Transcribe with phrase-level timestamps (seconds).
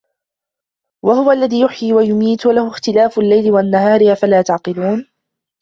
[1.05, 5.07] وهو الذي يحيي ويميت وله اختلاف الليل والنهار أفلا تعقلون